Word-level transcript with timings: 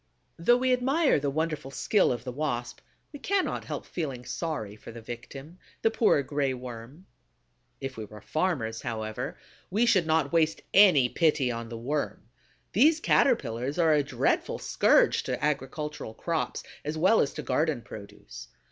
Though 0.39 0.57
we 0.57 0.73
admire 0.73 1.19
the 1.19 1.29
wonderful 1.29 1.69
skill 1.69 2.11
of 2.11 2.23
the 2.23 2.31
Wasp, 2.31 2.79
we 3.13 3.19
cannot 3.19 3.65
help 3.65 3.85
feeling 3.85 4.25
sorry 4.25 4.75
for 4.75 4.91
the 4.91 4.99
victim, 4.99 5.59
the 5.83 5.91
poor 5.91 6.23
Gray 6.23 6.55
Worm. 6.55 7.05
If 7.79 7.97
we 7.97 8.05
were 8.05 8.19
farmers, 8.21 8.81
however, 8.81 9.37
we 9.69 9.85
should 9.85 10.07
not 10.07 10.33
waste 10.33 10.63
any 10.73 11.07
pity 11.07 11.51
on 11.51 11.69
the 11.69 11.77
Worm. 11.77 12.29
These 12.73 12.99
Caterpillars 12.99 13.77
are 13.77 13.93
a 13.93 14.01
dreadful 14.01 14.57
scourge 14.57 15.21
to 15.21 15.45
agricultural 15.45 16.15
crops, 16.15 16.63
as 16.83 16.97
well 16.97 17.21
as 17.21 17.31
to 17.33 17.43
garden 17.43 17.83
produce. 17.83 18.47